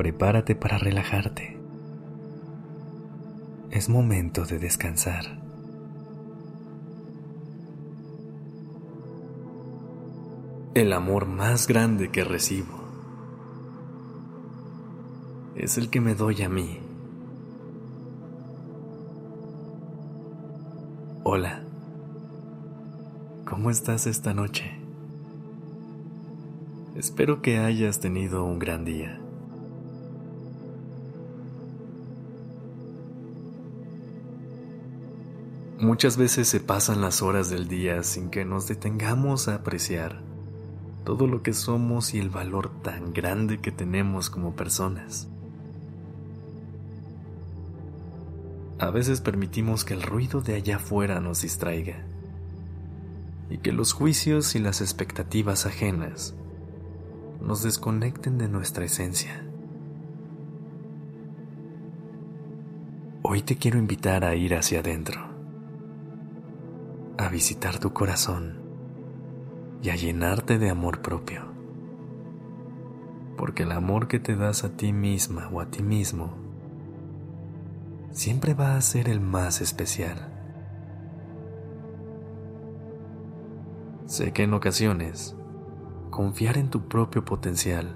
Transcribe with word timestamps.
Prepárate 0.00 0.54
para 0.54 0.78
relajarte. 0.78 1.58
Es 3.70 3.90
momento 3.90 4.46
de 4.46 4.58
descansar. 4.58 5.38
El 10.72 10.94
amor 10.94 11.26
más 11.26 11.66
grande 11.66 12.10
que 12.10 12.24
recibo 12.24 12.80
es 15.54 15.76
el 15.76 15.90
que 15.90 16.00
me 16.00 16.14
doy 16.14 16.44
a 16.44 16.48
mí. 16.48 16.80
Hola, 21.24 21.62
¿cómo 23.44 23.68
estás 23.68 24.06
esta 24.06 24.32
noche? 24.32 24.80
Espero 26.96 27.42
que 27.42 27.58
hayas 27.58 28.00
tenido 28.00 28.44
un 28.44 28.58
gran 28.58 28.86
día. 28.86 29.20
Muchas 35.80 36.18
veces 36.18 36.46
se 36.46 36.60
pasan 36.60 37.00
las 37.00 37.22
horas 37.22 37.48
del 37.48 37.66
día 37.66 38.02
sin 38.02 38.28
que 38.28 38.44
nos 38.44 38.68
detengamos 38.68 39.48
a 39.48 39.54
apreciar 39.54 40.20
todo 41.06 41.26
lo 41.26 41.42
que 41.42 41.54
somos 41.54 42.12
y 42.12 42.18
el 42.18 42.28
valor 42.28 42.70
tan 42.82 43.14
grande 43.14 43.60
que 43.60 43.72
tenemos 43.72 44.28
como 44.28 44.54
personas. 44.54 45.26
A 48.78 48.90
veces 48.90 49.22
permitimos 49.22 49.86
que 49.86 49.94
el 49.94 50.02
ruido 50.02 50.42
de 50.42 50.54
allá 50.54 50.76
afuera 50.76 51.18
nos 51.18 51.40
distraiga 51.40 52.04
y 53.48 53.56
que 53.56 53.72
los 53.72 53.94
juicios 53.94 54.54
y 54.54 54.58
las 54.58 54.82
expectativas 54.82 55.64
ajenas 55.64 56.34
nos 57.40 57.62
desconecten 57.62 58.36
de 58.36 58.48
nuestra 58.48 58.84
esencia. 58.84 59.46
Hoy 63.22 63.40
te 63.40 63.56
quiero 63.56 63.78
invitar 63.78 64.24
a 64.24 64.34
ir 64.34 64.54
hacia 64.54 64.80
adentro, 64.80 65.29
visitar 67.30 67.78
tu 67.78 67.92
corazón 67.92 68.60
y 69.82 69.90
a 69.90 69.96
llenarte 69.96 70.58
de 70.58 70.70
amor 70.70 71.00
propio. 71.00 71.42
Porque 73.36 73.62
el 73.62 73.72
amor 73.72 74.08
que 74.08 74.18
te 74.18 74.36
das 74.36 74.64
a 74.64 74.76
ti 74.76 74.92
misma 74.92 75.48
o 75.48 75.60
a 75.60 75.70
ti 75.70 75.82
mismo 75.82 76.34
siempre 78.10 78.54
va 78.54 78.76
a 78.76 78.80
ser 78.80 79.08
el 79.08 79.20
más 79.20 79.60
especial. 79.60 80.28
Sé 84.06 84.32
que 84.32 84.42
en 84.42 84.52
ocasiones 84.52 85.36
confiar 86.10 86.58
en 86.58 86.68
tu 86.68 86.88
propio 86.88 87.24
potencial 87.24 87.94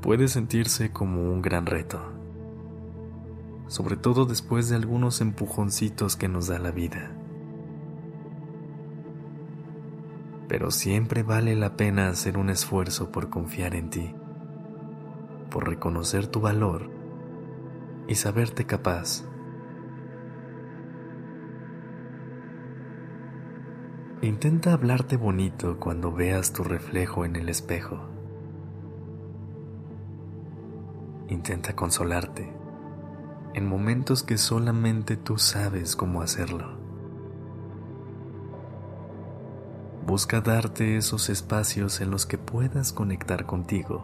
puede 0.00 0.28
sentirse 0.28 0.92
como 0.92 1.24
un 1.24 1.42
gran 1.42 1.66
reto, 1.66 2.00
sobre 3.66 3.96
todo 3.96 4.24
después 4.24 4.68
de 4.68 4.76
algunos 4.76 5.20
empujoncitos 5.20 6.14
que 6.14 6.28
nos 6.28 6.46
da 6.46 6.60
la 6.60 6.70
vida. 6.70 7.17
Pero 10.48 10.70
siempre 10.70 11.22
vale 11.22 11.54
la 11.54 11.76
pena 11.76 12.08
hacer 12.08 12.38
un 12.38 12.50
esfuerzo 12.50 13.12
por 13.12 13.28
confiar 13.28 13.74
en 13.74 13.90
ti, 13.90 14.14
por 15.50 15.68
reconocer 15.68 16.26
tu 16.26 16.40
valor 16.40 16.90
y 18.08 18.14
saberte 18.14 18.64
capaz 18.64 19.28
Intenta 24.20 24.72
hablarte 24.72 25.16
bonito 25.16 25.78
cuando 25.78 26.10
veas 26.10 26.52
tu 26.52 26.64
reflejo 26.64 27.24
en 27.24 27.36
el 27.36 27.48
espejo. 27.48 28.00
Intenta 31.28 31.76
consolarte 31.76 32.52
en 33.54 33.66
momentos 33.68 34.24
que 34.24 34.36
solamente 34.36 35.16
tú 35.16 35.38
sabes 35.38 35.94
cómo 35.94 36.20
hacerlo. 36.20 36.77
Busca 40.08 40.40
darte 40.40 40.96
esos 40.96 41.28
espacios 41.28 42.00
en 42.00 42.10
los 42.10 42.26
que 42.26 42.38
puedas 42.38 42.92
conectar 42.92 43.46
contigo 43.46 44.02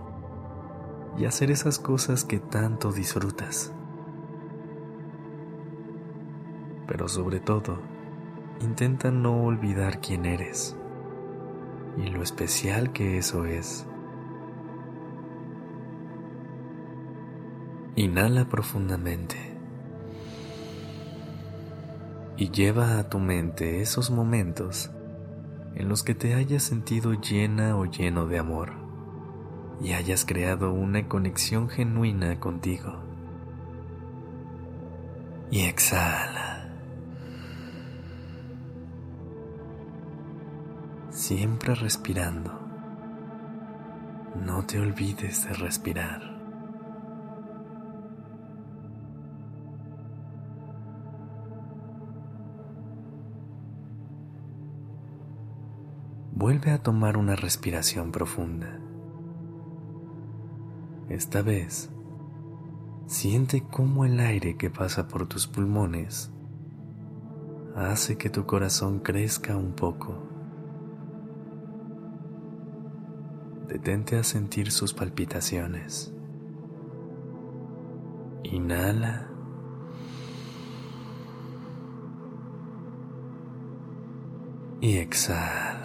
y 1.18 1.24
hacer 1.24 1.50
esas 1.50 1.80
cosas 1.80 2.24
que 2.24 2.38
tanto 2.38 2.92
disfrutas. 2.92 3.72
Pero 6.86 7.08
sobre 7.08 7.40
todo, 7.40 7.78
Intenta 8.60 9.10
no 9.10 9.44
olvidar 9.44 10.00
quién 10.00 10.24
eres 10.24 10.76
y 11.98 12.08
lo 12.08 12.22
especial 12.22 12.92
que 12.92 13.18
eso 13.18 13.44
es. 13.44 13.86
Inhala 17.96 18.46
profundamente 18.46 19.36
y 22.36 22.50
lleva 22.50 22.98
a 22.98 23.08
tu 23.08 23.18
mente 23.18 23.80
esos 23.80 24.10
momentos 24.10 24.90
en 25.74 25.88
los 25.88 26.02
que 26.02 26.14
te 26.14 26.34
hayas 26.34 26.62
sentido 26.62 27.14
llena 27.14 27.76
o 27.76 27.84
lleno 27.84 28.26
de 28.26 28.38
amor 28.38 28.72
y 29.80 29.92
hayas 29.92 30.24
creado 30.24 30.72
una 30.72 31.08
conexión 31.08 31.68
genuina 31.68 32.38
contigo. 32.40 33.02
Y 35.50 35.62
exhala. 35.62 36.54
siempre 41.14 41.74
respirando. 41.74 42.52
No 44.44 44.66
te 44.66 44.80
olvides 44.80 45.44
de 45.46 45.54
respirar. 45.54 46.33
Vuelve 56.34 56.72
a 56.72 56.82
tomar 56.82 57.16
una 57.16 57.36
respiración 57.36 58.12
profunda. 58.12 58.80
Esta 61.08 61.42
vez, 61.42 61.90
siente 63.06 63.62
cómo 63.70 64.04
el 64.04 64.20
aire 64.20 64.56
que 64.56 64.70
pasa 64.70 65.08
por 65.08 65.26
tus 65.26 65.46
pulmones 65.46 66.30
hace 67.76 68.16
que 68.16 68.30
tu 68.30 68.46
corazón 68.46 69.00
crezca 69.00 69.56
un 69.56 69.72
poco. 69.72 70.34
detente 73.74 74.16
a 74.16 74.22
sentir 74.22 74.70
sus 74.70 74.94
palpitaciones. 74.94 76.14
Inhala. 78.44 79.28
Y 84.80 84.98
exhala. 84.98 85.83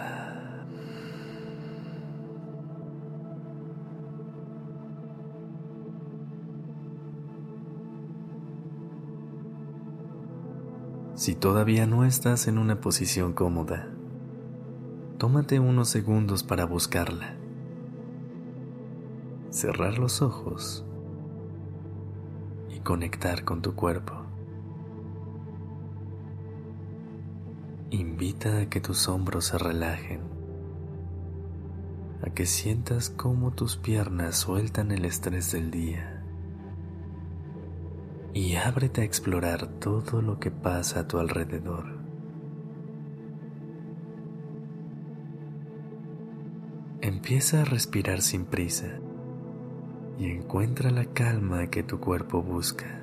Si 11.20 11.34
todavía 11.34 11.86
no 11.86 12.06
estás 12.06 12.48
en 12.48 12.56
una 12.56 12.80
posición 12.80 13.34
cómoda, 13.34 13.90
tómate 15.18 15.60
unos 15.60 15.90
segundos 15.90 16.42
para 16.42 16.64
buscarla 16.64 17.36
cerrar 19.50 19.98
los 19.98 20.22
ojos 20.22 20.82
y 22.70 22.80
conectar 22.80 23.44
con 23.44 23.60
tu 23.60 23.74
cuerpo. 23.74 24.14
Invita 27.90 28.56
a 28.60 28.70
que 28.70 28.80
tus 28.80 29.06
hombros 29.06 29.44
se 29.44 29.58
relajen, 29.58 30.22
a 32.22 32.30
que 32.30 32.46
sientas 32.46 33.10
cómo 33.10 33.50
tus 33.50 33.76
piernas 33.76 34.36
sueltan 34.36 34.90
el 34.90 35.04
estrés 35.04 35.52
del 35.52 35.70
día 35.70 36.19
y 38.32 38.54
ábrete 38.54 39.00
a 39.00 39.04
explorar 39.04 39.66
todo 39.78 40.22
lo 40.22 40.38
que 40.38 40.50
pasa 40.50 41.00
a 41.00 41.08
tu 41.08 41.18
alrededor. 41.18 41.98
Empieza 47.00 47.62
a 47.62 47.64
respirar 47.64 48.20
sin 48.20 48.44
prisa 48.44 48.98
y 50.18 50.26
encuentra 50.26 50.90
la 50.90 51.06
calma 51.06 51.68
que 51.68 51.82
tu 51.82 51.98
cuerpo 51.98 52.42
busca. 52.42 53.00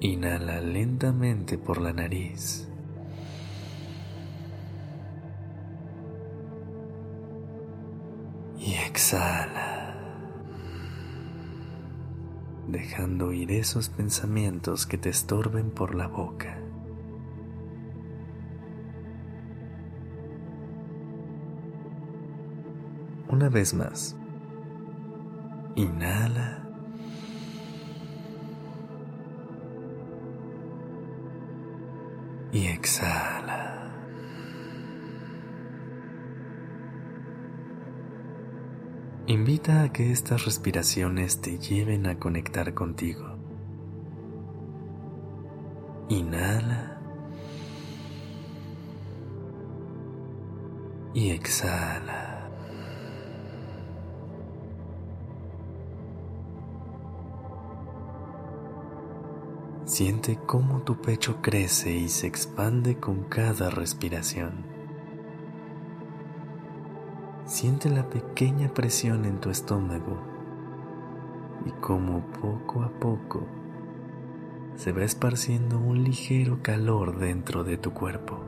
Inhala 0.00 0.60
lentamente 0.60 1.56
por 1.56 1.80
la 1.80 1.94
nariz. 1.94 2.68
Dejando 12.68 13.32
ir 13.32 13.52
esos 13.52 13.88
pensamientos 13.88 14.86
que 14.86 14.98
te 14.98 15.10
estorben 15.10 15.70
por 15.70 15.94
la 15.94 16.08
boca. 16.08 16.58
Una 23.28 23.48
vez 23.48 23.74
más. 23.74 24.16
Inhala. 25.76 26.64
y 32.54 32.68
exhala. 32.68 33.73
Invita 39.26 39.84
a 39.84 39.88
que 39.90 40.12
estas 40.12 40.44
respiraciones 40.44 41.40
te 41.40 41.58
lleven 41.58 42.06
a 42.06 42.18
conectar 42.18 42.74
contigo. 42.74 43.24
Inhala 46.10 47.00
y 51.14 51.30
exhala. 51.30 52.50
Siente 59.86 60.38
cómo 60.44 60.82
tu 60.82 61.00
pecho 61.00 61.40
crece 61.40 61.92
y 61.92 62.10
se 62.10 62.26
expande 62.26 63.00
con 63.00 63.24
cada 63.24 63.70
respiración. 63.70 64.73
Siente 67.64 67.88
la 67.88 68.10
pequeña 68.10 68.68
presión 68.74 69.24
en 69.24 69.40
tu 69.40 69.48
estómago 69.48 70.20
y 71.64 71.70
cómo 71.80 72.22
poco 72.42 72.82
a 72.82 72.90
poco 72.90 73.46
se 74.74 74.92
va 74.92 75.02
esparciendo 75.02 75.78
un 75.78 76.04
ligero 76.04 76.60
calor 76.60 77.18
dentro 77.18 77.64
de 77.64 77.78
tu 77.78 77.94
cuerpo. 77.94 78.38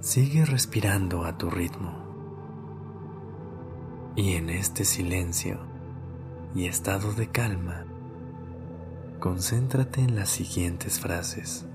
Sigue 0.00 0.44
respirando 0.44 1.24
a 1.24 1.38
tu 1.38 1.48
ritmo. 1.48 1.92
Y 4.16 4.34
en 4.34 4.50
este 4.50 4.84
silencio, 4.84 5.60
y 6.54 6.66
estado 6.66 7.14
de 7.14 7.28
calma, 7.28 7.86
concéntrate 9.18 10.02
en 10.02 10.14
las 10.14 10.28
siguientes 10.28 11.00
frases. 11.00 11.67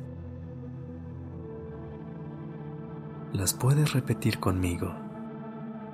Las 3.33 3.56
puedes 3.56 3.94
repetir 3.94 4.39
conmigo, 4.39 4.94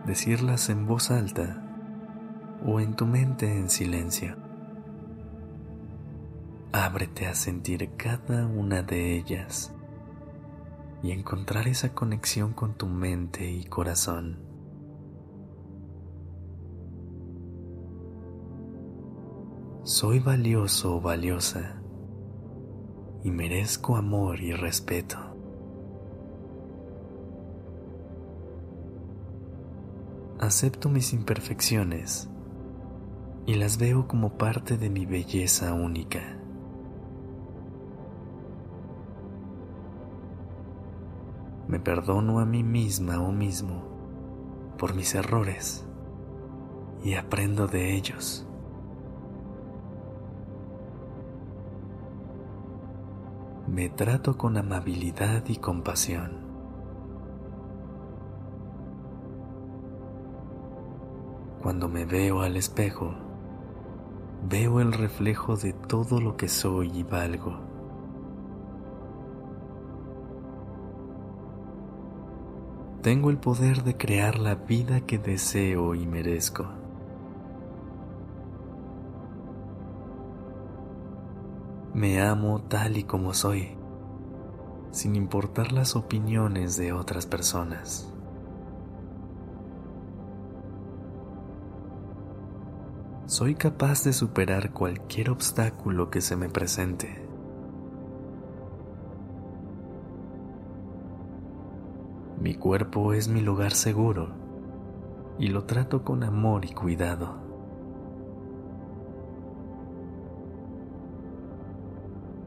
decirlas 0.06 0.68
en 0.68 0.86
voz 0.86 1.10
alta 1.10 1.64
o 2.66 2.82
en 2.82 2.98
tu 2.98 3.06
mente 3.06 3.58
en 3.58 3.70
silencio. 3.70 4.36
Ábrete 6.74 7.28
a 7.28 7.36
sentir 7.36 7.92
cada 7.96 8.46
una 8.46 8.84
de 8.84 9.16
ellas 9.16 9.74
y 11.02 11.12
encontrar 11.12 11.70
esa 11.70 11.94
conexión 11.94 12.52
con 12.52 12.74
tu 12.74 12.88
mente 12.88 13.50
y 13.50 13.64
corazón. 13.64 14.40
Soy 19.84 20.20
valioso 20.20 20.98
o 20.98 21.02
valiosa 21.02 21.82
y 23.24 23.32
merezco 23.32 23.96
amor 23.96 24.42
y 24.42 24.52
respeto. 24.52 25.29
Acepto 30.40 30.90
mis 30.90 31.14
imperfecciones 31.14 32.30
y 33.46 33.56
las 33.56 33.78
veo 33.78 34.08
como 34.08 34.38
parte 34.38 34.78
de 34.78 34.90
mi 34.90 35.06
belleza 35.06 35.74
única. 35.74 36.38
Me 41.68 41.80
perdono 41.80 42.40
a 42.40 42.46
mí 42.46 42.64
misma 42.64 43.22
o 43.22 43.32
mismo 43.32 43.84
por 44.78 44.96
mis 44.96 45.14
errores 45.14 45.86
y 47.04 47.16
aprendo 47.16 47.68
de 47.68 47.96
ellos. 47.96 48.50
me 53.70 53.88
trato 53.88 54.36
con 54.36 54.58
amabilidad 54.58 55.44
y 55.48 55.58
compasión. 55.58 56.49
Cuando 61.62 61.90
me 61.90 62.06
veo 62.06 62.42
al 62.42 62.56
espejo, 62.56 63.14
veo 64.48 64.80
el 64.80 64.94
reflejo 64.94 65.58
de 65.58 65.74
todo 65.74 66.22
lo 66.22 66.38
que 66.38 66.48
soy 66.48 66.90
y 66.94 67.04
valgo. 67.04 67.60
Tengo 73.02 73.30
el 73.30 73.38
poder 73.38 73.84
de 73.84 73.98
crear 73.98 74.40
la 74.40 74.56
vida 74.56 75.02
que 75.02 75.18
deseo 75.18 75.96
y 75.96 76.06
merezco. 76.06 76.66
Me 81.94 82.22
amo 82.22 82.62
tal 82.62 82.96
y 82.96 83.04
como 83.04 83.34
soy, 83.34 83.78
sin 84.92 85.16
importar 85.16 85.74
las 85.74 85.98
opiniones 85.98 86.78
de 86.78 86.94
otras 86.94 87.26
personas. 87.26 88.14
Soy 93.30 93.54
capaz 93.54 94.04
de 94.06 94.12
superar 94.12 94.72
cualquier 94.72 95.30
obstáculo 95.30 96.10
que 96.10 96.20
se 96.20 96.36
me 96.36 96.50
presente. 96.50 97.24
Mi 102.42 102.56
cuerpo 102.56 103.14
es 103.14 103.28
mi 103.28 103.42
lugar 103.42 103.74
seguro 103.74 104.30
y 105.38 105.50
lo 105.50 105.66
trato 105.66 106.04
con 106.04 106.24
amor 106.24 106.66
y 106.66 106.70
cuidado. 106.70 107.36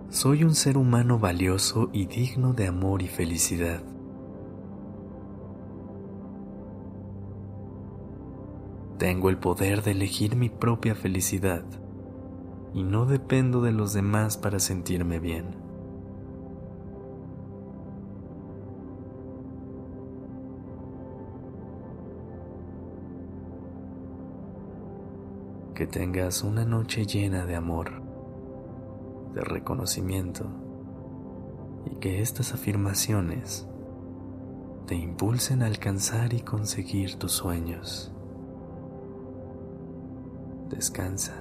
Soy 0.08 0.42
un 0.42 0.56
ser 0.56 0.76
humano 0.76 1.20
valioso 1.20 1.90
y 1.92 2.06
digno 2.06 2.54
de 2.54 2.66
amor 2.66 3.02
y 3.02 3.06
felicidad. 3.06 3.84
Tengo 9.02 9.30
el 9.30 9.36
poder 9.36 9.82
de 9.82 9.90
elegir 9.90 10.36
mi 10.36 10.48
propia 10.48 10.94
felicidad 10.94 11.64
y 12.72 12.84
no 12.84 13.04
dependo 13.04 13.60
de 13.60 13.72
los 13.72 13.92
demás 13.92 14.36
para 14.36 14.60
sentirme 14.60 15.18
bien. 15.18 15.56
Que 25.74 25.88
tengas 25.88 26.44
una 26.44 26.64
noche 26.64 27.04
llena 27.04 27.44
de 27.44 27.56
amor 27.56 27.90
de 29.34 29.40
reconocimiento 29.40 30.46
y 31.90 31.96
que 31.96 32.20
estas 32.22 32.54
afirmaciones 32.54 33.66
te 34.86 34.94
impulsen 34.94 35.64
a 35.64 35.66
alcanzar 35.66 36.34
y 36.34 36.42
conseguir 36.42 37.16
tus 37.16 37.32
sueños. 37.32 38.12
Descansa. 40.72 41.34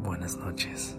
Buenas 0.00 0.36
noches. 0.36 0.98